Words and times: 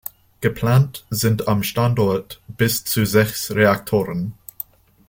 Geplant 0.41 1.05
sind 1.11 1.47
am 1.47 1.61
Standort 1.61 2.41
bis 2.47 2.83
zu 2.83 3.05
sechs 3.05 3.51
Reaktoren. 3.51 4.33